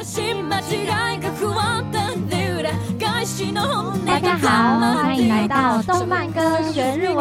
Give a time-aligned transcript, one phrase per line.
[0.00, 0.06] 大
[4.18, 7.18] 家好，欢迎来到动漫歌学日文。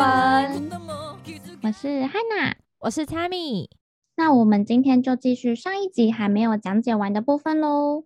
[1.62, 3.68] 我是 Hana，我是 Tammy。
[4.16, 8.06] 那我们今天就继续上一集还没有讲解完的部分喽。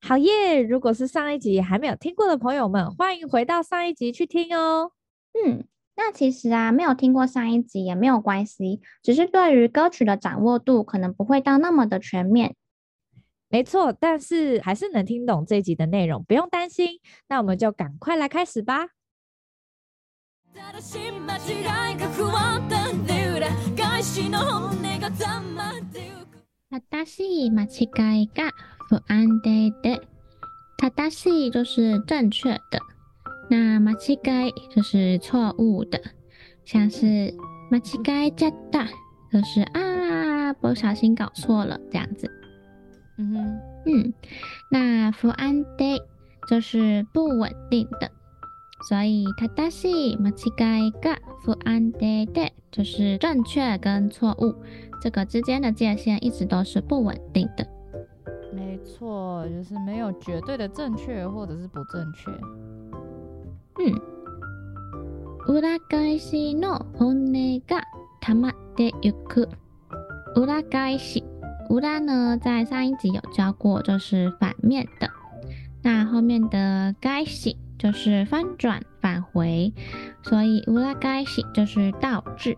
[0.00, 0.62] 好耶！
[0.62, 4.92] 如果是上一集还没有听过的朋友们，欢迎回到上一集去听哦。
[5.34, 12.54] 嗯，那其实啊，没有听过上一集也没有关系，只是对于歌曲的掌握度可能不会到那么的全面。
[13.55, 16.99] 没错，但是还是能听懂这一集的内容，不用担心。
[17.27, 18.87] 那我们就赶快来开始吧。
[26.89, 28.49] 正しい间违いが
[28.89, 30.01] 不安定的，
[30.77, 32.79] 正しい就是正确的，
[33.49, 36.01] 那间违い就是错误的，
[36.63, 38.87] 像是间违えちゃった，
[39.29, 42.31] 就是啊不小心搞错了这样子。
[43.17, 44.13] 嗯哼，嗯，
[44.69, 46.01] 那不安定
[46.47, 48.09] 就是不稳定的，
[48.89, 54.55] 所以正しい间违いが不安定的就是正确跟错误。
[55.01, 57.67] 这个之间的界限一直都是不稳定的。
[58.53, 62.31] 没错，就是没有绝对的正确或者是不正确。
[63.79, 63.99] 嗯。
[65.47, 67.81] 里返しの骨が
[68.21, 69.49] 溜まってゆく。
[70.35, 71.23] 里返し，
[71.69, 75.09] 里呢，在上一集有教过，就是反面的。
[75.83, 79.73] 那后面的返し就是翻转返回，
[80.23, 82.57] 所以里返し就是倒置。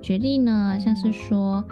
[0.00, 1.64] 举例呢，像是说，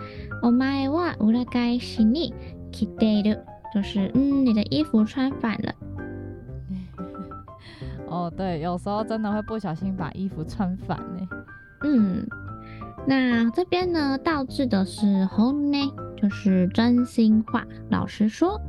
[0.43, 2.33] お前は里返しに
[2.71, 3.41] 着ている，
[3.75, 5.75] 就是嗯，你的衣服穿反了。
[8.09, 11.29] 哦，对，有时候真的会不小心把衣服穿反呢。
[11.83, 12.27] 嗯，
[13.07, 17.65] 那这边呢，倒置的是本音，就是真心话。
[17.89, 18.61] 老实说，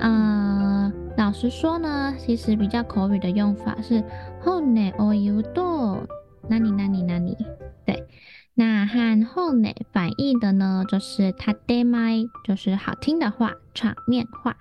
[0.00, 4.02] 呃，老实说呢，其实比较口语的用法是
[4.44, 6.06] 本音を言うと，
[6.48, 7.36] 哪里哪里哪里，
[7.84, 8.06] 对。
[8.54, 14.56] 那和本音反义的呢，就是建前，就是好听的话、场面话。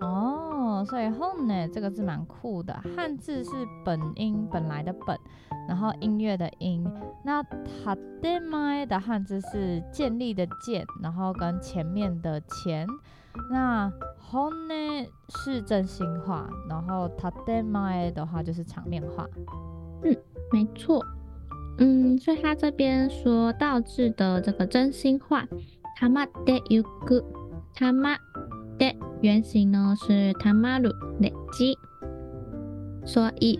[0.00, 0.45] 哦，
[0.84, 3.50] 所以本音这个字蛮酷的，汉字是
[3.84, 5.18] 本音本来的本，
[5.68, 6.84] 然后音乐的音。
[7.24, 7.42] 那
[8.20, 12.86] 建前的汉字是建立的建，然后跟前面的前。
[13.50, 13.90] 那
[14.30, 17.08] 本音是真心话，然后
[17.46, 19.26] 建前的话就是场面话。
[20.02, 20.16] 嗯，
[20.52, 21.04] 没错。
[21.78, 25.46] 嗯，所以他这边说倒置的这个真心话，
[25.98, 27.24] たまってゆく，
[27.74, 28.25] たまって
[29.20, 31.76] 原型呢是たまる累积，
[33.04, 33.58] 所以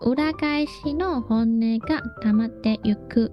[0.00, 3.30] 里返しの本音がたまってゆく，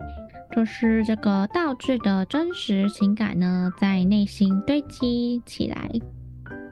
[0.52, 5.90] 就是这个倒置的真实情感呢在内心堆积起来。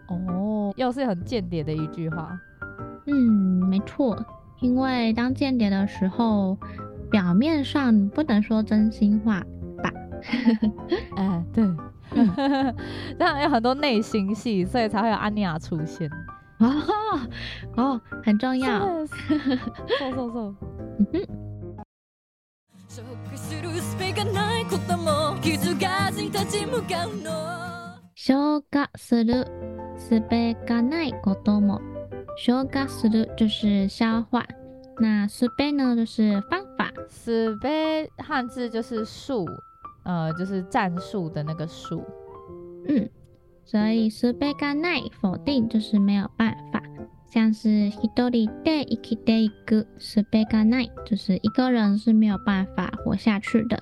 [0.07, 2.39] 哦，又是很间谍的一句话。
[3.05, 4.25] 嗯，没错，
[4.61, 6.57] 因为当间谍的时候。
[7.11, 9.43] 表面上不能说真心话
[9.81, 9.91] 吧？
[11.15, 11.63] 哎、欸，对，
[13.17, 16.09] 这样有很多内心戏，所以才会有安妮亚出现。
[16.59, 16.73] 哦
[17.77, 18.79] 哦，很重要。
[18.79, 19.07] 嗖
[19.99, 20.55] 嗖嗖。
[20.99, 21.27] 嗯哼。
[28.15, 29.45] 消化する
[29.97, 30.19] 术
[30.65, 31.79] がないことも，
[32.35, 34.45] 消化する就是消化。
[34.99, 36.91] 那术呢，就是方法。
[37.07, 37.57] 术
[38.17, 39.45] 汉字就是术，
[40.03, 42.03] 呃，就是战术的那个术。
[42.87, 43.09] 嗯，
[43.65, 46.81] 所以术がない否定就是没有办法，
[47.31, 47.69] 像是
[48.01, 53.79] 一人で生きていく术がない，就是一个人是没有办法活下去的。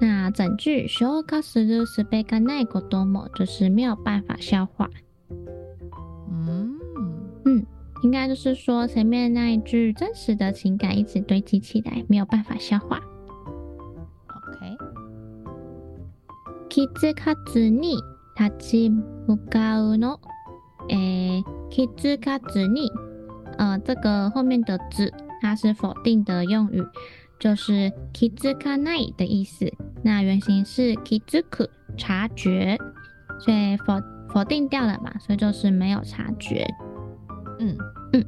[0.00, 4.88] 那整句消化する术がないことも就是没有办法消化。
[8.04, 13.00] 应该就是说，前面那一句真实的情感一直堆积起来，没有办法消化。
[16.72, 17.96] 気づかずに
[18.38, 18.90] 立ち
[19.26, 20.18] 向かうの。
[20.88, 22.90] 诶，気づかずに，
[23.58, 25.12] 呃，这个后面的“ず”
[25.42, 26.86] 它是否定的用语，
[27.38, 29.72] 就是気づかない的意思。
[30.02, 32.78] 那原型是気づく，察觉，
[33.40, 36.66] 所以否否定掉了嘛，所以就是没有察觉。
[37.58, 37.76] 嗯
[38.12, 38.24] 嗯，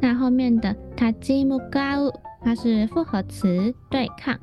[0.00, 2.12] 那后面的立ち向かう，
[2.42, 4.38] 它是复合词，对抗。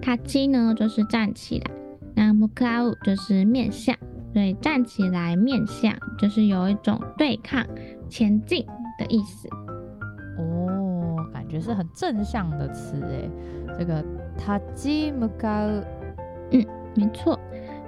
[0.00, 1.70] 立ち呢就是站起来，
[2.14, 3.96] 那向かう就是面向，
[4.32, 7.66] 所以站起来面向就是有一种对抗、
[8.08, 8.66] 前进
[8.98, 9.48] 的意思。
[10.38, 13.30] 哦，感觉是很正向的词诶。
[13.78, 14.04] 这个
[14.36, 15.84] 立ち向かう，
[16.52, 17.38] 嗯，没错。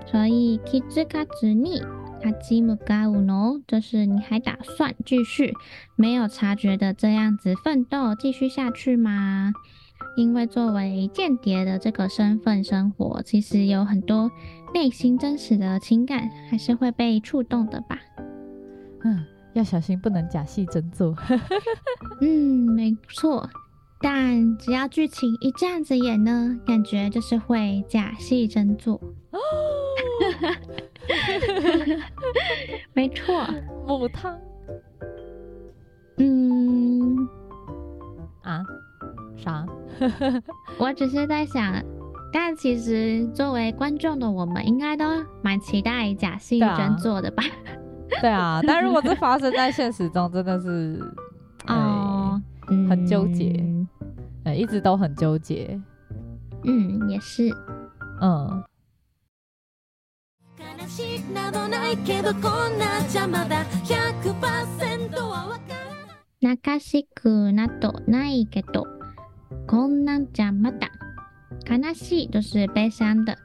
[0.06, 1.82] 所以気づかずに
[2.22, 5.52] 立 立ち向かうの，就是你还打算继续
[5.96, 9.52] 没有察觉的这样子奋斗继续下去吗？
[10.17, 14.31] 因为作为间谍的这个身份生活，其实有很多
[14.73, 17.99] 内心真实的情感还是会被触动的吧。
[19.03, 19.23] 嗯，
[19.53, 21.15] 要小心不能假戏真做。
[22.19, 22.27] 嗯，
[22.73, 23.47] 没错。
[24.01, 28.95] 但只要剧情一这样子演呢，感觉就是会假戏真做。
[29.31, 29.39] 哦，
[32.93, 33.47] 没错，
[33.87, 34.35] 母汤。
[36.17, 37.27] 嗯，
[38.41, 38.63] 啊？
[39.36, 39.66] 啥？
[40.78, 41.82] 我只是在想，
[42.32, 45.04] 但其实作为观众的我们，应该都
[45.42, 47.42] 蛮期待假戏真做的吧？
[48.20, 51.00] 对啊，但如果这发生在现实中，真的是
[51.66, 53.64] 哦，很纠结。
[54.56, 55.80] 一直都很纠结，
[56.64, 57.48] 嗯，也是，
[58.20, 58.64] 嗯。
[66.40, 68.84] 泣かしくなどないけど、
[69.66, 70.88] こんなんじゃまだ。
[71.66, 73.36] 悲しい就是悲伤的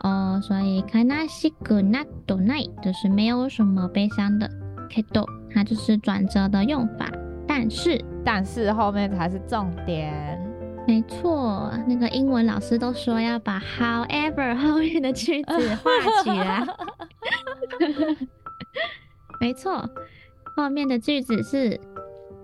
[0.00, 4.50] 哦，所以悲しくなどない就是没有什么悲伤的。
[4.90, 7.10] けど它就是转折的用法，
[7.46, 10.38] 但是但是后面才是重点。
[10.86, 16.66] 没错，那个英文老师都说要把 however 后面的句子画起来。
[19.40, 19.88] 没错，
[20.56, 21.80] 后面的句子是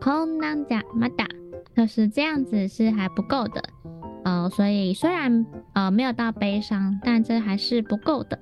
[0.00, 1.26] こんなんじゃまだ，
[1.76, 3.62] 就是这样子是还不够的。
[4.24, 8.38] 呃，所以虽然呃没有到悲伤，但这还是不够的。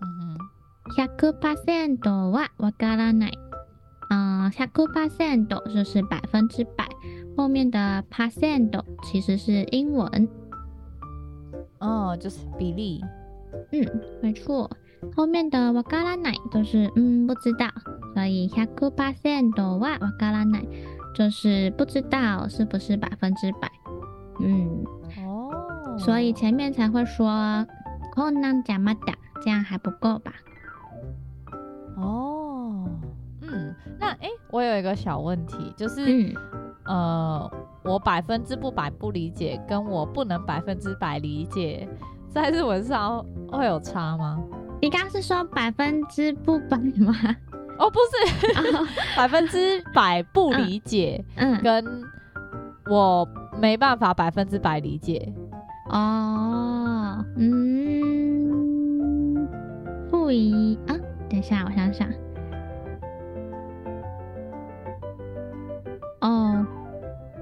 [0.00, 0.36] 嗯
[0.96, 3.32] 100%はわからない。
[4.10, 6.86] 嗯100%就是百分之百。
[7.36, 10.28] 后面的 percent 其实是英文，
[11.78, 13.00] 哦，就是比例。
[13.70, 13.86] 嗯，
[14.20, 14.68] 没错。
[15.14, 17.68] 后面的わからない都是嗯不知道，
[18.14, 20.68] 所以100%はわからない
[21.14, 23.70] 就是不知道是不是百分之百。
[24.40, 24.84] 嗯，
[25.24, 27.66] 哦，所以前面才会说
[28.14, 30.32] こんなんじゃまだ，这样还不够吧？
[31.96, 32.88] 哦，
[33.42, 36.04] 嗯，那诶，我有一个小问题，就是。
[36.06, 36.34] 嗯
[36.88, 37.50] 呃，
[37.84, 41.86] 我百分之不百不理解，跟我不能百分之百理解，
[42.30, 43.22] 在日文上
[43.52, 44.42] 会有差吗？
[44.80, 47.12] 你刚刚是说百分之不百吗？
[47.79, 48.15] 哦，不是，
[49.17, 52.03] 百分之百不理解，嗯，跟
[52.89, 53.27] 我
[53.59, 55.33] 没办法百分之百理解。
[55.89, 58.55] 哦，嗯，
[60.09, 60.95] 不一啊，
[61.29, 62.07] 等一下，我想想。
[66.21, 66.65] 哦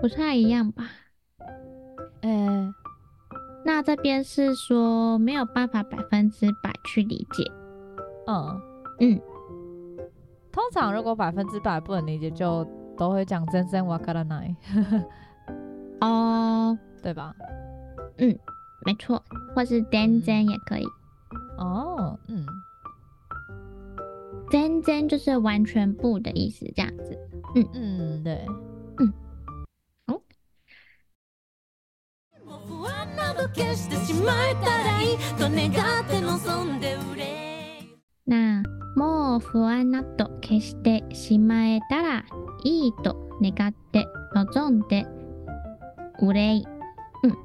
[0.01, 0.85] 不太一样吧？
[2.21, 2.73] 呃、欸，
[3.63, 7.43] 那这边是说没有办法百分之百去理解。
[8.25, 8.59] 嗯
[8.99, 9.21] 嗯，
[10.52, 12.64] 通常如果百分之百不能理解，就
[12.96, 14.54] 都会讲全然わからない。
[16.00, 17.34] 哦，对吧？
[18.18, 18.38] 嗯，
[18.84, 19.22] 没错，
[19.54, 20.86] 或是全然也可以。
[21.58, 22.46] 哦，嗯，
[24.50, 27.18] 全然就是完全不的意思，这样子。
[27.54, 28.46] 嗯嗯，对。
[38.27, 38.63] 那
[38.95, 42.25] もう不安など消してしまえたら
[42.63, 45.05] いいと愿って望んで
[46.21, 46.65] 忧い。
[47.23, 47.35] 嗯，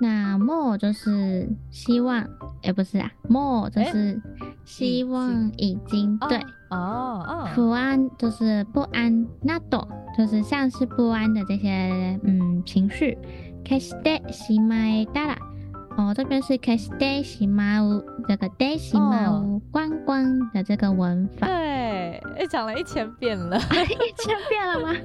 [0.00, 2.22] 那もう就是希望，
[2.62, 4.22] 哎、欸，不是啊，もう就是
[4.64, 6.38] 希望已经、欸、对
[6.70, 13.18] 哦哦，不安就是不安，など就是像是不安的这些嗯情绪。
[13.66, 15.53] 消してしまえたら。
[15.97, 21.45] 哦，这边是消してしまう这个でしまう关关的这个文法。
[21.45, 24.95] 对，哎，讲了一千遍了， 一千遍了吗？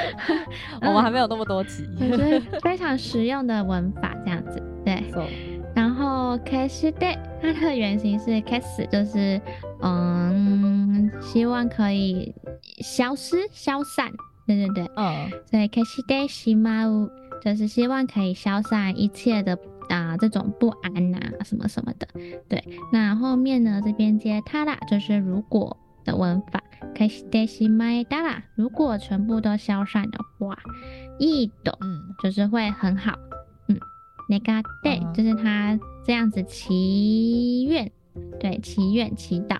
[0.81, 4.61] 我们还没有那么多集，就是 非常实用的文法，这样子。
[4.85, 5.03] 对。
[5.73, 9.41] 然后消して它的原型是消す，就是
[9.81, 12.35] 嗯，希望可以
[12.83, 14.11] 消失、消散。
[14.45, 14.91] 对对对。
[14.97, 15.31] 嗯。
[15.49, 17.09] 所以消してしまう
[17.41, 19.57] 就是希望可以消散一切的。
[19.89, 22.07] 啊，这种不安啊，什么什么的，
[22.47, 22.63] 对。
[22.91, 26.61] 那后面呢，这边接たら就是如果的文法，
[26.95, 30.57] 消してしまえたら，如果全部都消散的话，
[31.19, 33.17] いいと，嗯，就是会很好，
[33.67, 33.77] 嗯。
[34.29, 37.91] 愿って就是他这样子祈愿，
[38.39, 39.57] 对，祈愿祈祷。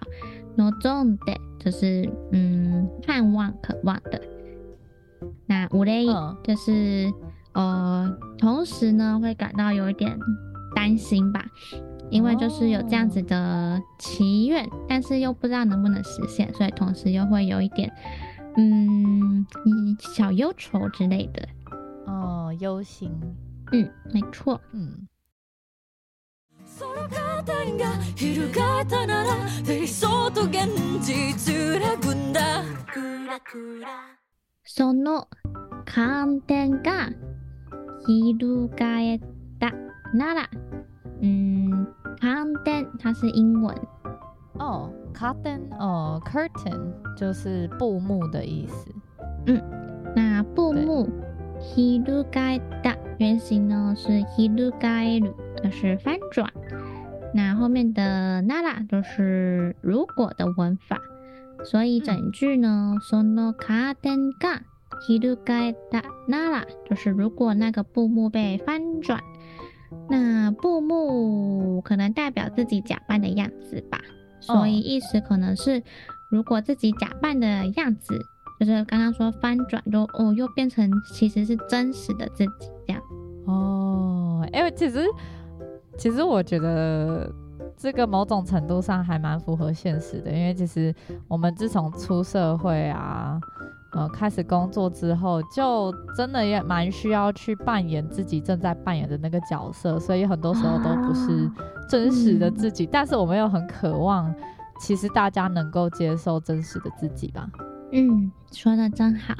[0.55, 4.21] 望んで就是嗯，盼望渴望的。
[5.45, 6.07] 那忧い
[6.43, 7.11] 就是。
[7.55, 10.17] 呃，同时呢，会感到有一点
[10.75, 11.45] 担心吧，
[12.09, 17.91] 因为就是有这样子的祈愿，但是又不知道能不能实现，所以同时又会有一点，
[18.57, 19.45] 嗯，
[19.99, 21.47] 小忧愁之类的。
[22.05, 23.11] 哦，忧心。
[23.71, 24.59] 嗯，没错。
[24.71, 25.07] 嗯。
[34.63, 35.27] その
[35.85, 37.09] 寒天が
[38.05, 39.19] 翻っ
[39.59, 39.71] た
[40.13, 40.47] なら，
[41.21, 41.87] 嗯，
[42.19, 43.75] 寒天它是英文
[44.57, 48.93] 哦，curtain 哦，curtain 就是布幕的意思。
[49.45, 49.61] 嗯，
[50.15, 51.07] 那布幕
[51.63, 54.71] 翻った原型呢是翻
[55.21, 55.33] る，
[55.63, 56.51] 就是翻转。
[57.33, 60.99] 那后面的なら都是如果的文法。
[61.63, 64.63] 所以整句呢，そのカーテンが
[65.45, 69.19] 翻ったなら，就是如果那个布幕被翻转，
[70.09, 73.99] 那布幕可能代表自己假扮的样子吧。
[74.39, 75.81] 所以意思可能是，
[76.29, 78.19] 如果自己假扮的样子，
[78.59, 83.01] 就是刚刚说翻转，就哦又变成其实是真实的自己这样。
[83.45, 85.05] 哦，因为其实
[85.97, 87.31] 其实我觉得。
[87.77, 90.93] 这个某种程度上还蛮符合现实的，因为其实
[91.27, 93.41] 我们自从出社会啊，
[93.96, 101.50] 呃，开始工作之后，就真的也蛮需要去扮演自己正在扮演的那个角色，所以很多时候都不是
[101.88, 102.84] 真实的自己。
[102.84, 104.32] 啊嗯、但是我们又很渴望，
[104.78, 107.48] 其实大家能够接受真实的自己吧？
[107.92, 109.34] 嗯，说的真好。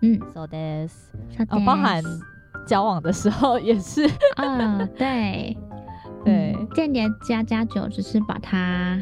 [0.00, 1.10] 嗯，so this，
[1.50, 2.02] 哦，包含
[2.66, 4.08] 交往的时候也是。
[4.36, 5.56] 嗯、哦，对。
[6.24, 8.98] 对，间谍加加酒只是把它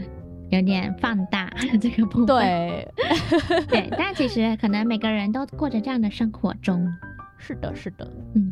[0.49, 2.27] 有点放大 这个部分。
[2.27, 2.87] 对，
[3.69, 6.87] 对，但其实可能每个人都过着这样的生活中。
[7.37, 8.51] 是的，是的，嗯。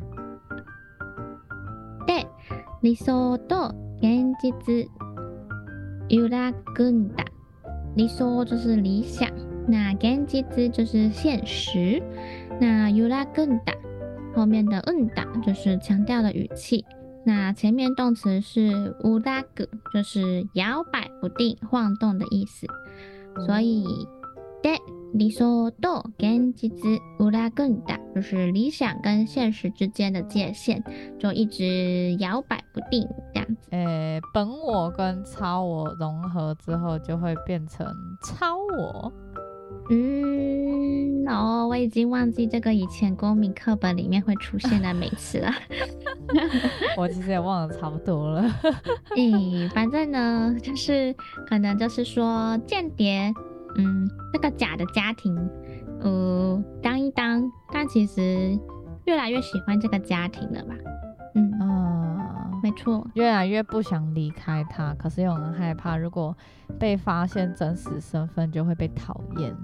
[2.08, 2.26] 对，
[2.82, 4.88] 理想と现実
[6.08, 7.26] 揺らぐんだ。
[7.96, 9.30] 理想就是理想，
[9.68, 12.02] 那现実就是现实，
[12.60, 13.74] 那揺らぐんだ
[14.34, 16.86] 后面的うんだ就是强调的语气。
[17.26, 22.66] 那前面动词是揺らぐ，就是摇摆不定、晃动的意思。
[23.46, 24.08] 所以，
[24.64, 24.80] で
[25.14, 30.84] 理想と现実揺らぐんだ，就是理想跟现实之间的界限
[31.20, 33.70] 就一直摇摆不定这样子。
[33.72, 37.86] 诶，本我跟超我融合之后，就会变成
[38.22, 39.12] 超我。
[39.91, 45.51] 嗯，哦，我已经忘记这个以前公民课本里面会出现的名词了。
[46.97, 48.51] 我其实也忘了差不多了。
[49.17, 51.15] 嗯，反正呢，就是
[51.47, 53.33] 可能就是说间谍，
[53.77, 55.37] 嗯，那个假的家庭，
[56.01, 58.59] 呃，当一当，但其实
[59.05, 60.75] 越来越喜欢这个家庭了吧？
[62.75, 66.37] 错，越来越不想离开他，可是又很害怕，如果
[66.79, 69.57] 被发现真实身份，就会被讨厌，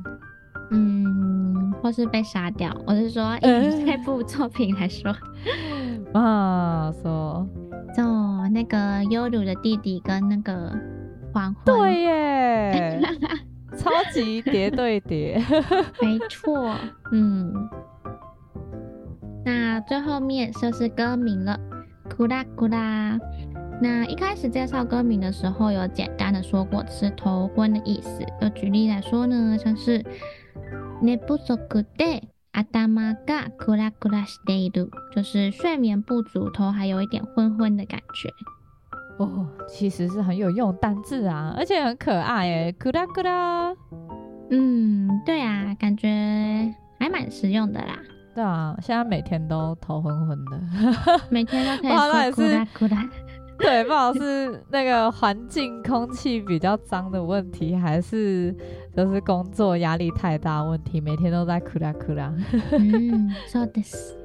[0.71, 2.75] 嗯，或是被杀掉。
[2.87, 5.15] 我是说， 以这部作品来说，
[6.15, 7.47] 啊，说，
[7.97, 8.03] 就
[8.49, 10.73] 那个优鲁的弟弟跟那个
[11.33, 13.01] 黄昏，对耶，
[13.77, 15.43] 超级叠对叠，
[16.01, 16.75] 没错，
[17.13, 17.69] 嗯。
[19.43, 21.59] 那最后面就是歌名了，
[22.10, 23.20] 库拉库拉。
[23.82, 28.26] 那一开始介绍歌名的时候，有简单的说过是头昏的意思。
[28.40, 30.04] 就举例来说呢，像是
[31.02, 31.58] 寝不足
[31.98, 32.22] で
[32.54, 32.72] 头
[33.26, 38.30] がクラクラしている，就是睡眠不足，头还有一点昏昏的感觉。
[39.18, 43.74] 哦，其实是很有用单字啊，而且很可爱耶，库拉库拉。
[44.52, 46.08] 嗯，对啊，感觉
[47.00, 48.00] 还蛮实用的啦。
[48.40, 50.60] 对啊，现在每天都头昏昏的，
[51.30, 53.10] 每天都可以说哭啦哭啦。
[53.58, 58.54] 对，不知道是那个环境空气比较脏的问题，还是
[58.94, 62.34] 就是工作压力太大问题，每天都在哭啦哭啦。
[62.72, 64.18] 嗯，そうです。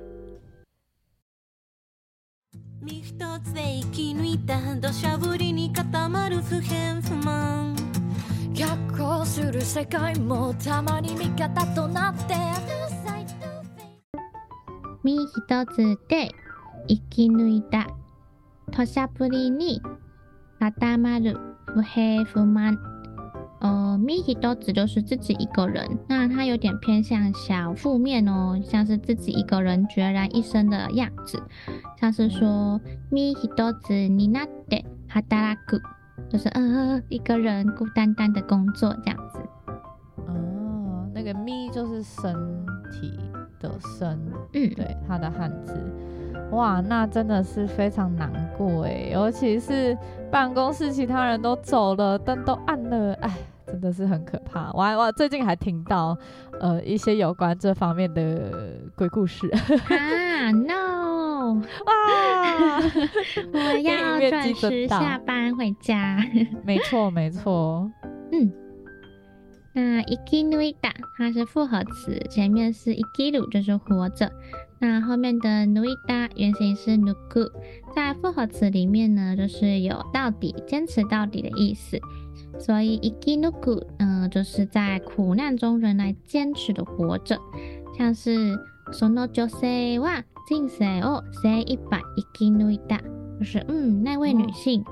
[2.83, 3.13] 身一
[3.45, 6.61] つで生き抜いた土砂降りに固まる不
[21.83, 22.77] 平不满。
[23.61, 31.43] 呃，身一つ就是自己一个人，那它有点偏向小负面哦，像是自己一个人孑然一身的样子，
[32.01, 32.81] 像是说
[33.11, 35.83] 身一つになって働く，
[36.31, 39.41] 就是呃一个人孤单单的工作这样子。
[40.27, 42.35] 哦，那个身就是身
[42.91, 43.21] 体。
[43.60, 44.20] 的生，
[44.54, 45.74] 嗯，对，他的汉字。
[46.52, 49.98] 哇，那真的是非常难过哎，尤其是
[50.32, 53.32] 办公室其他人都走了，灯都暗了，哎，
[53.66, 54.72] 真的是很可怕。
[54.74, 56.16] 我还我最近还听到
[56.60, 59.50] 呃一些有关这方面的鬼故事。
[59.50, 62.78] 啊，no，哇，
[63.52, 66.18] 我要准时下班回家。
[66.64, 67.90] 没错没错，
[68.32, 68.52] 嗯，
[69.75, 74.31] 那生き抜いた它是复合词，前面是生きる就是活着。
[74.81, 77.53] 那后面的抜いた原型是抜く，
[77.95, 82.01] 在复合词里面呢，就是有到底、坚持到底的意思。
[82.59, 87.39] 所以生き抜く，嗯，就是在苦难中仍然坚持的活着。
[87.97, 88.59] 像是
[88.93, 92.99] その女性は人生を精一杯生き抜いた，
[93.39, 94.83] 就是嗯，那位女性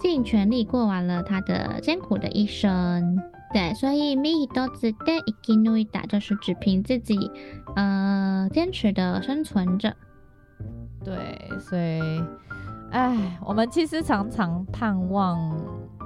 [0.00, 3.16] 尽全力过完了她的艰苦的一生。
[3.52, 7.30] 对，所以身一つで生き抜いた就是只凭自己，
[7.76, 9.94] 呃，坚持的生存着。
[11.04, 12.22] 对，所以，
[12.90, 15.56] 哎，我们其实常常盼望，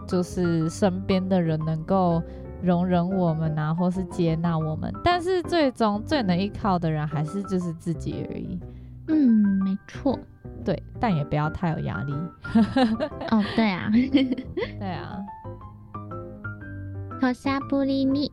[0.06, 2.22] 就是身边的人能够
[2.62, 8.60] 容忍我们啊，或是接纳我们，但是最终最能依靠的人还是就是自己而已。
[9.08, 9.16] 嗯，
[9.64, 10.18] 没错。
[10.64, 12.12] 对，但也不要太有压力。
[13.30, 15.18] 哦，对啊， 对啊。
[17.22, 18.30] 土砂降りに，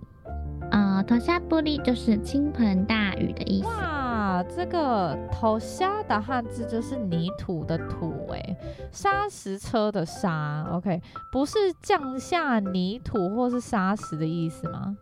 [0.72, 3.68] 呃，土砂降り就是倾盆大雨的意思。
[3.68, 8.58] 哇，这个土砂的汉字就是泥土的土，哎，
[8.92, 11.02] 砂石车的砂，OK，
[11.32, 14.96] 不是降下泥土或是砂石的意思吗？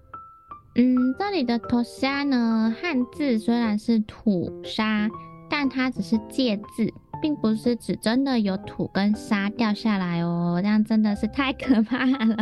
[0.75, 5.10] 嗯，这里的土砂呢，汉字虽然是土沙，
[5.50, 6.92] 但它只是借字。
[7.21, 12.37] 并不是指真的有土跟沙掉下来哦，这样真的是太可怕了。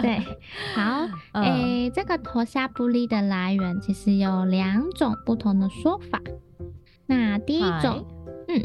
[0.00, 0.18] 对，
[0.74, 1.08] 好，
[1.40, 6.20] 诶、这个土砂降り的来源其实有两种不同的说法。
[7.06, 8.04] 那第一种，
[8.48, 8.62] 嗯，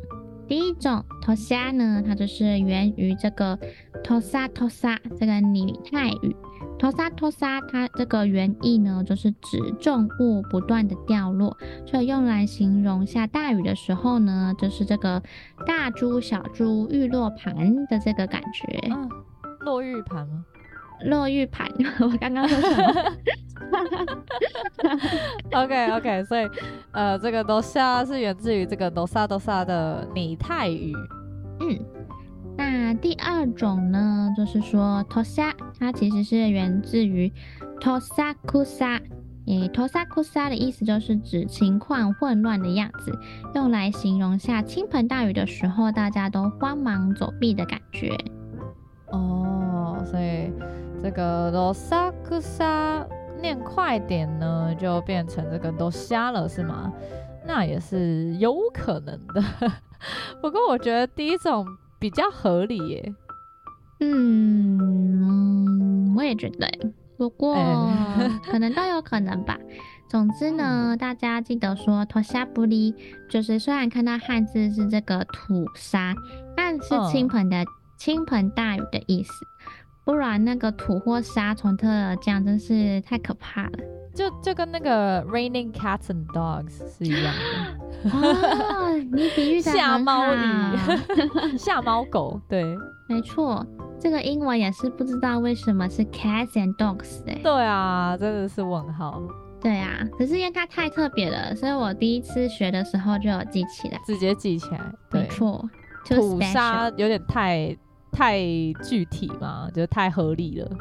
[0.47, 3.57] 第一种土砂呢，它就是源于这个
[4.03, 6.35] 土砂土砂这个拟态语。
[6.85, 15.19] 土砂土砂，它这个原意呢，就是指重物不断的掉落，所以用来形容下大雨的时候呢，就是这个
[15.65, 18.87] 大珠小珠玉落盘的这个感觉。
[18.91, 19.09] 嗯，
[19.61, 20.45] 落玉盘吗？
[21.05, 21.67] 落玉盘，
[21.99, 23.11] 我刚刚说什么
[25.53, 26.47] ？OK OK， 所以
[26.91, 30.93] 呃，这个土砂是源自于这个土砂土砂的拟态语。
[31.61, 31.79] 嗯。
[32.57, 37.31] 那第二种呢，就是说土砂，它其实是源自于
[37.81, 38.99] 土砂库沙，
[39.47, 43.11] 诶，土砂库沙的意思就是指情况混乱的样子，
[43.53, 48.15] 用来形容下倾盆大雨的时候，大家都慌忙走避的感觉。
[49.07, 50.51] 哦，所以
[51.03, 53.05] 这个土砂库沙
[53.41, 56.91] 念快点呢，就变成这个都瞎了，是吗？
[57.45, 59.43] 那也是有可能的。
[60.41, 61.65] 不过我觉得第一种。
[62.05, 63.13] 比较合理耶，
[63.99, 65.33] 嗯，
[66.15, 66.69] 我也觉得，
[67.17, 67.55] 不过
[68.45, 69.57] 可能都有可能吧。
[70.07, 72.93] 总之呢，大家记得说土砂降り，
[73.27, 76.13] 就是虽然看到汉字是这个土沙，
[76.55, 77.65] 但是倾盆的
[77.97, 79.31] 倾盆大雨的意思，
[80.05, 83.79] 不然那个土或沙从特而降，真是太可怕了。
[84.15, 88.09] 就就跟那个 raining cats and dogs 是一样的。
[88.09, 90.37] 哦，你比喻的下猫雨，
[91.57, 92.63] 下猫狗，对，
[93.09, 93.65] 没错，
[93.99, 99.21] 这个英文也是不知道为什么是 cats and dogs 哎，对啊，真的是问号，
[99.59, 105.67] 对啊，可是因为它太特别了，所以我第一次学的时候就有记起来，直接记起来，对，没错，
[106.07, 107.75] 土沙有点太
[108.15, 108.39] 太
[108.81, 110.71] 具体嘛，就太合理了。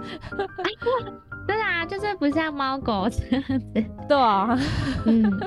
[1.47, 3.85] 对啊，就是不像猫狗这样子。
[4.09, 4.57] 对啊，
[5.05, 5.40] 嗯。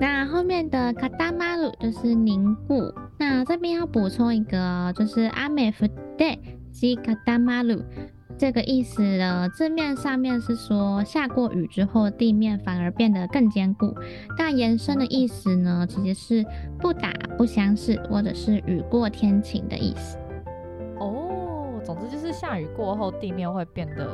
[0.00, 2.92] 那后面的卡达马鲁就是凝固。
[3.18, 5.86] 那这边要补充一个，就是阿美福
[6.18, 6.36] 代
[6.72, 7.84] 西卡达马鲁
[8.37, 13.95] 这个意思的字面上面是说下过雨之后地面反而变得更坚固，
[14.37, 16.45] 但延伸的意思呢，其实是
[16.79, 20.17] 不打不相识，或者是雨过天晴的意思。
[21.85, 24.05] 总之就是下雨过后，地面会变得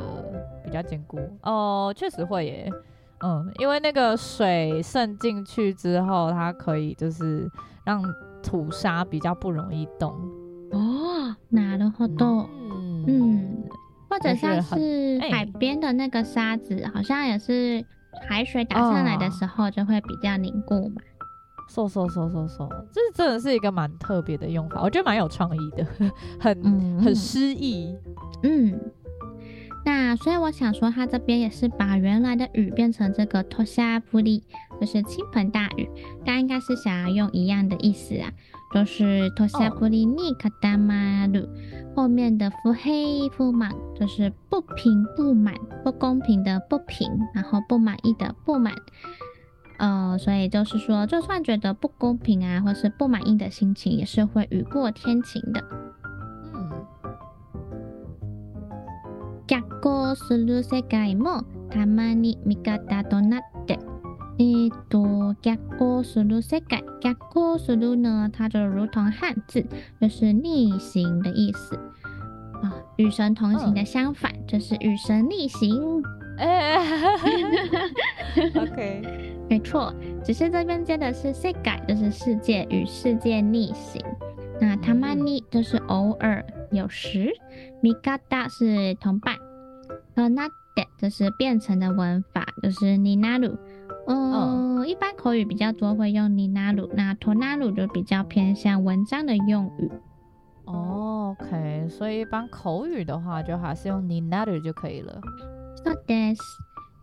[0.64, 2.70] 比较坚固哦，确实会耶，
[3.18, 7.50] 嗯，因为那个水渗进去之后，它可以就是
[7.84, 8.00] 让
[8.44, 10.12] 土沙比较不容易动
[10.70, 11.34] 哦。
[11.50, 13.64] なるほど，嗯嗯，
[14.09, 17.83] 或者像是海边的那个沙子好像也是
[18.27, 21.01] 海水打上来的时候就会比较凝固嘛。
[21.69, 25.85] 嗖嗖嗖嗖嗖这真的是一个蛮特别的用法我觉得蛮有创意的
[26.39, 27.95] 很很诗意。
[28.43, 28.79] 嗯。
[29.85, 34.41] 那所以我想说它这边也是把原来的雨变成这个脱下玻璃
[34.79, 35.89] 就是倾盆大雨
[36.25, 38.31] 大家应该是想要用一样的意思啊。
[38.71, 41.47] 就是托下布里尼卡达马鲁
[41.95, 48.73] 后面的夫黑夫满，就是不平不满、不公平的不平，然后不满意的不满。
[49.79, 55.63] 呃，所以就是说，就算觉得不公平啊，或是不满意的心情，也是会雨过天晴的。
[59.47, 63.58] 逆行する世界もたまに味方となって
[64.38, 64.38] て。
[64.38, 69.64] えーと、逆行する世界，逆行する呢，它就如同汉字，
[70.00, 71.76] 就是逆行的意思
[72.62, 72.74] 啊。
[72.96, 76.02] 与神同行的相反，嗯、就是与神逆行。
[76.38, 76.78] 哎，
[78.56, 79.02] OK，
[79.48, 84.02] 没错，只是这边接的是世界，就是世界与世界逆行。
[84.60, 86.44] 那たまに就是偶尔。
[86.72, 87.32] 有时，
[87.82, 89.36] 味方是同伴，
[90.16, 93.58] となって就是变成的文法，就是になる。
[94.08, 99.90] 嗯，哦、一般口语比较多会用になる，那となる就比较偏向文章的用语。
[100.66, 105.20] 哦，OK，所以一般口语的话就还是用になる就可以了。
[105.84, 106.40] そうです。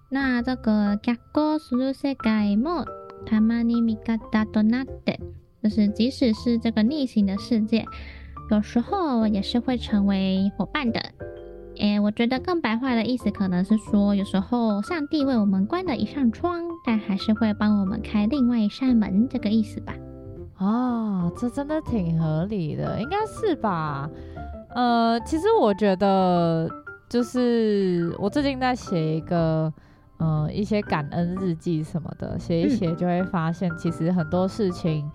[0.10, 2.86] 那这个逆行する世界も
[3.26, 5.20] たまに味方となって，
[5.62, 7.86] 就是即使是这个逆行的世界。
[8.50, 11.00] 有时候也是会成为伙伴的，
[11.79, 19.95] 诶、欸，我觉得更白话的意思可能是说，有时候上帝为我们关了一扇窗，但还是会帮我们开另外一扇门，这个意思吧？
[20.59, 24.09] 哦，这真的挺合理的，应该是吧？
[24.75, 26.69] 呃，其实我觉得，
[27.09, 29.73] 就是我最近在写一个，
[30.17, 35.11] 呃，一些感恩日记什么的，写一写就会发现，其实很多事情。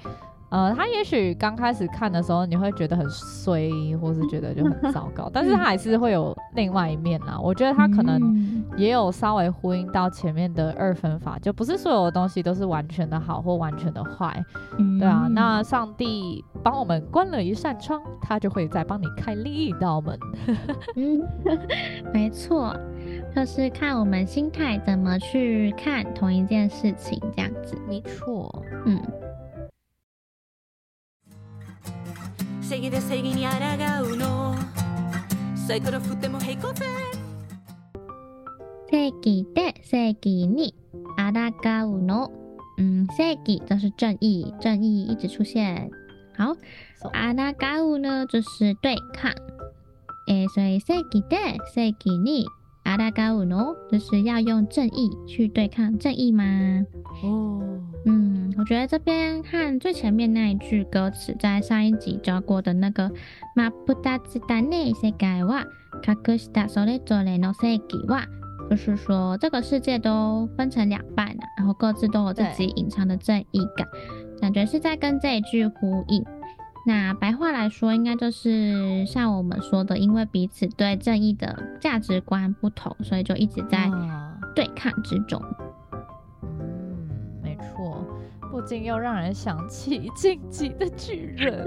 [0.52, 7.40] 呃，他也许刚开始看的时候，你会觉得很衰，或是觉得就很糟糕，但是他还是会有另外一面啦。
[7.42, 14.44] 我觉得他可能也有稍微呼应到前面的二分法，就不是所有的东西都是完全的好或完全的坏，
[15.00, 15.30] 对啊。
[15.32, 20.20] 那上帝帮我们关了一扇窗，他就会再帮你开另一道门。
[20.98, 21.22] 嗯，
[22.14, 22.76] 没错，
[23.34, 27.78] 就是看我们心态怎么去看同一件事情，这样子。
[27.88, 29.02] 没错，嗯。
[32.71, 34.55] 正义的正义に抗うの
[35.67, 35.81] 正义
[39.55, 40.75] 的正义に
[41.63, 42.31] 抗うの，
[42.79, 45.91] 嗯，正义就是正义，正义一直出现。
[46.37, 46.55] 好，
[47.55, 49.33] 抗う呢就是对抗，
[50.29, 51.37] 诶，所以正义的
[51.75, 52.47] 正义に
[53.13, 56.85] 抗うの就是要用正义去对抗正义吗？
[57.23, 57.63] 哦，
[58.05, 58.20] 嗯。
[58.61, 63.11] 我觉得这边和最前面那一句歌词，在上一集教过的那个“
[63.55, 65.67] 真っ二つだね世界は
[66.03, 68.27] 隠したそれぞれの正义は”，
[68.71, 73.87] 就是说这个世界都分成两半了，然后各自都有自己隐藏的正义感，
[74.41, 76.25] 感觉是在跟这一句呼应。
[76.87, 83.91] 那白话来说，应该就是像我们说的，因为彼此对正义的价值观不同，所以就一直在
[84.55, 85.43] 对抗之中。
[88.52, 91.66] 不禁又让人想起《进击的巨人》，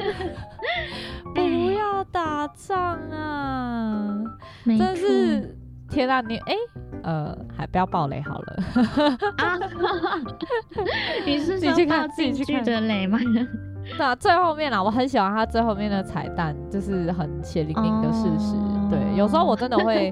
[1.35, 4.23] 不要打仗啊！
[4.65, 4.85] 没错。
[4.85, 5.57] 但是
[5.89, 6.59] 天啊，你哎、欸，
[7.03, 8.57] 呃，还不要暴雷好了。
[9.39, 9.59] 啊、
[11.25, 13.19] 你是说爆进击的雷吗？
[13.99, 18.55] 那最后面啊，我很喜欢他最后面的彩蛋，就是很血淋淋的事实。
[18.57, 20.11] 哦、对，有时候我真的会，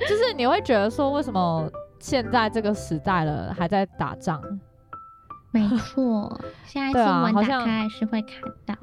[0.00, 4.40] 就是你会觉得说，为什么现在这个时代了还在打仗？
[5.58, 8.74] 没 错，现在新闻打开是会看到。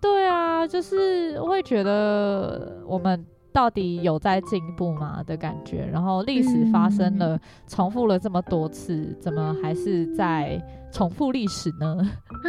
[0.00, 5.88] 对啊，就是会觉得我们到底有在进步吗的感觉？
[5.92, 11.96] 然后历史发生了，嗯、重复了这么多次，怎么还是在重复历史呢？
[12.42, 12.48] 啊，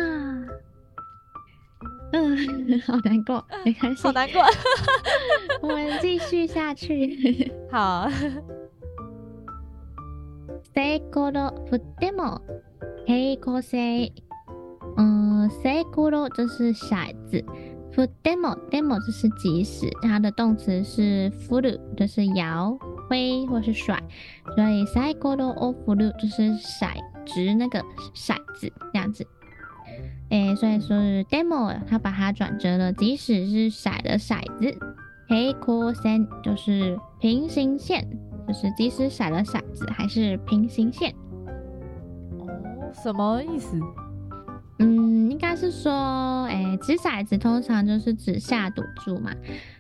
[2.14, 4.42] 嗯， 好难过，没关系，好难过。
[5.62, 7.52] 我们继续下去。
[7.70, 8.10] 好。
[13.07, 14.11] 平行线，
[14.97, 17.45] 嗯，サイコロ就是骰子，
[17.93, 22.77] 振ってもでも就是即使，它的动词是振る，就是摇、
[23.09, 24.03] 挥或是甩，
[24.55, 26.89] 所以サイコロを振る就是骰
[27.25, 27.81] 掷那个
[28.15, 29.27] 骰子这样子。
[30.31, 34.77] 诶，所以说是でも，它把它转折了，即使是骰的骰子，
[35.29, 38.05] 平行线就是平行线，
[38.52, 41.16] 就是即使骰了骰子还是平行线。
[42.38, 42.46] 哦
[42.92, 43.80] 什么意思？
[44.80, 49.32] 嗯，应该是说，哎，掷骰子通常就是指下赌注嘛，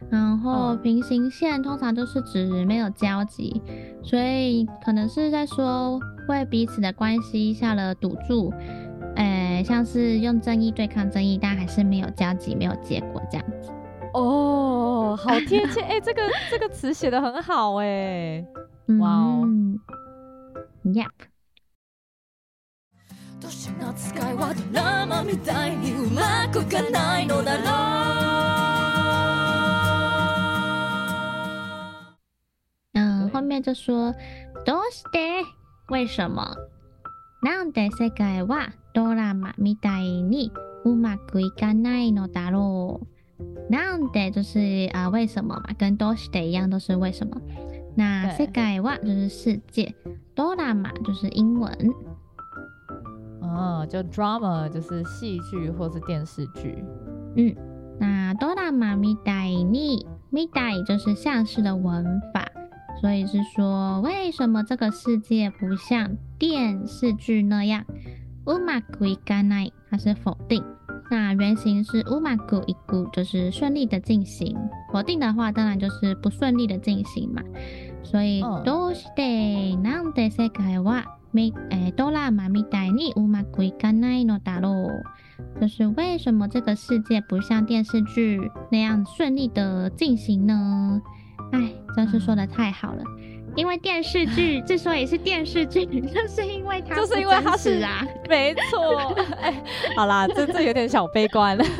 [0.09, 3.61] 然后平行线通常就是指没有交集，
[4.03, 8.53] 所以可能是在说为彼此的关系下了赌注，
[9.17, 13.69] 哎，像是用正义对抗正义，但还是没有交集，没有结果这样子。
[14.14, 18.44] 哦，好贴切，哎，这个这个词写得很好，哎，
[18.98, 19.46] 哇哦，
[20.84, 21.10] Yep。
[32.94, 34.14] 嗯，后面就说，
[34.64, 35.44] どうして？
[35.88, 36.56] 为什么？
[37.42, 40.50] なんで世界はドラマみたいに
[40.84, 43.06] うまくいかないのだろう？
[43.68, 45.74] なんで就是啊、呃，为什么嘛？
[45.76, 47.40] 跟どうして一样，都是为什么？
[47.96, 49.94] 那世界は就是世界，
[50.34, 51.72] ドラマ就是英文。
[53.40, 56.84] 哦，就 drama 就是戏剧或是电视剧。
[57.36, 57.54] 嗯，
[57.98, 62.46] 那ドラマみたいに、みたい就是像是的文法，
[63.00, 67.84] 所以是说为什么这个世界不像电视剧那样？
[68.44, 70.62] うまくいかない，它是否定。
[71.10, 74.56] 那原型是うまくいく，就是顺利的进行。
[74.92, 77.42] 否定的话，当然就是不顺利的进行嘛。
[78.02, 81.04] 所以どうして、なんで世界は
[81.34, 84.88] み诶，ドラマみたいにうまくいかないのだろ
[85.58, 91.00] う，就是为什么这个世界不像电视剧那样顺利的进行呢？
[91.52, 93.02] 哎，真是说的太好了，
[93.55, 99.13] 因为电视剧之所以是电视剧， 就是因为它就是因为它是啊， 没错。
[99.39, 99.53] 哎，
[99.95, 101.63] 好啦，这这有点小悲观了。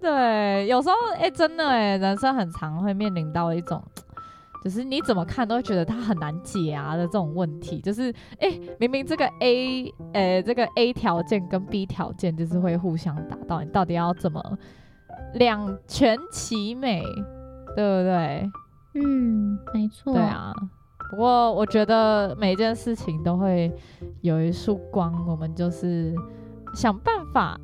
[0.00, 3.82] 对，有时候哎，真的哎，人生很常会面临到一种。
[4.62, 14.42] 就是你怎么看都会觉得它很难解啊的这种问题，就是哎、欸，明明这个 A，呃、欸，这个 A 条件跟 B 条件就是会互相达到，你到底要怎么
[15.34, 17.02] 两全其美，
[17.76, 18.50] 对不对？
[18.94, 20.12] 嗯，没错。
[20.12, 20.52] 对啊，
[21.10, 23.72] 不过我觉得每件事情都会
[24.22, 26.14] 有一束光，我们就是。
[26.74, 27.56] 想办法，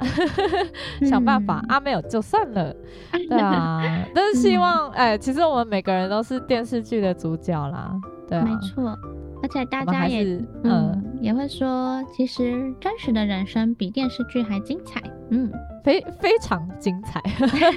[1.02, 2.72] 想办法，嗯啊、没有就算了，
[3.10, 3.82] 对啊，
[4.14, 7.92] 但是希望，哎、嗯欸，其实我们每个人都是电视剧的主角啦，
[8.28, 8.96] 对啊，没错，
[9.42, 10.22] 而且大家也，
[10.62, 15.50] 嗯，嗯，也会说，其实真实的人生比电视剧还精彩，嗯，
[15.84, 17.22] 非非常精彩，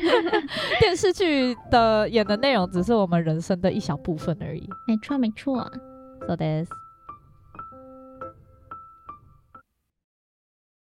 [0.81, 5.71] 电视剧的演的内容只是我们人生的一小部分而已，没错没错
[6.27, 6.67] ，so this。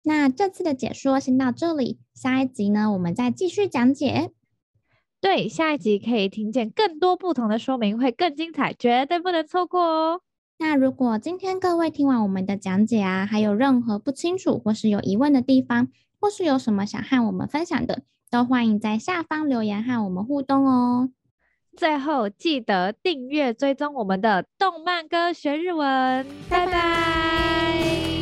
[0.03, 4.31] 那这次的解说先到这里，下一集呢，我们再继续讲解。
[5.21, 10.21] 对，下一集可以听见更多不同的说明，会更精彩，绝对不能错过哦。
[10.59, 15.88] 那如果今天各位听完我们的讲解啊，还有任何不清楚或是有疑问的地方，
[16.21, 21.11] 或是有什么想和我们分享的，都欢迎在下方留言和我们互动哦。
[21.77, 26.67] 最后记得订阅追踪我们的动漫歌学日文，拜拜。
[26.67, 28.16] 拜拜。